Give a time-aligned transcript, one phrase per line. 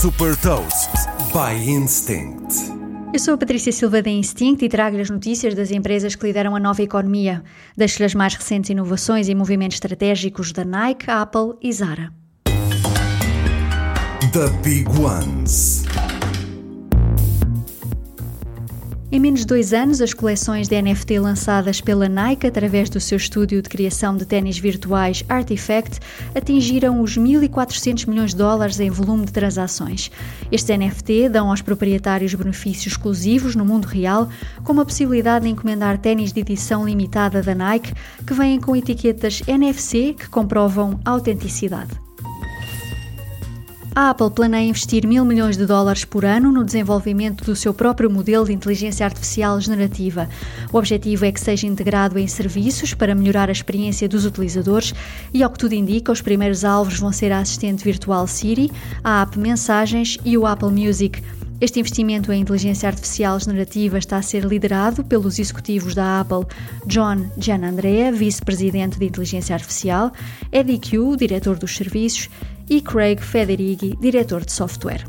[0.00, 0.90] Super Toast
[1.32, 2.54] by Instinct.
[3.12, 6.54] Eu sou a Patrícia Silva da Instinct e trago-lhe as notícias das empresas que lideram
[6.54, 7.42] a nova economia.
[7.76, 12.12] Deixo-lhe as mais recentes inovações e movimentos estratégicos da Nike, Apple e Zara.
[14.32, 15.77] The Big Ones.
[19.10, 23.16] Em menos de dois anos, as coleções de NFT lançadas pela Nike através do seu
[23.16, 25.98] estúdio de criação de ténis virtuais Artifact
[26.34, 30.10] atingiram os 1.400 milhões de dólares em volume de transações.
[30.52, 34.28] Estes NFT dão aos proprietários benefícios exclusivos no mundo real,
[34.62, 37.94] como a possibilidade de encomendar ténis de edição limitada da Nike
[38.26, 42.07] que vêm com etiquetas NFC que comprovam autenticidade.
[43.98, 48.08] A Apple planeia investir mil milhões de dólares por ano no desenvolvimento do seu próprio
[48.08, 50.28] modelo de inteligência artificial generativa.
[50.72, 54.94] O objetivo é que seja integrado em serviços para melhorar a experiência dos utilizadores
[55.34, 58.70] e, ao que tudo indica, os primeiros alvos vão ser a assistente virtual Siri,
[59.02, 61.20] a app Mensagens e o Apple Music.
[61.60, 66.46] Este investimento em inteligência artificial generativa está a ser liderado pelos executivos da Apple,
[66.86, 70.12] John Gianandrea, vice-presidente de inteligência artificial,
[70.52, 72.30] Eddie Q, diretor dos serviços,
[72.68, 75.04] e Craig Federighi, diretor de software.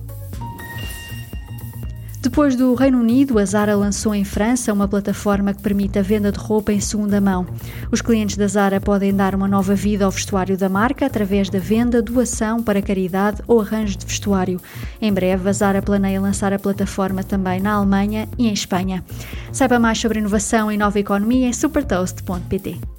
[2.22, 6.34] Depois do Reino Unido, a Zara lançou em França uma plataforma que permite a venda
[6.34, 7.48] de roupa em segunda mão.
[7.90, 11.60] Os clientes da Zara podem dar uma nova vida ao vestuário da marca através da
[11.60, 14.60] venda, doação para caridade ou arranjo de vestuário.
[15.02, 19.02] Em breve, a Zara planeia lançar a plataforma também na Alemanha e em Espanha.
[19.54, 22.99] Saiba mais sobre inovação e nova economia em supertoast.pt.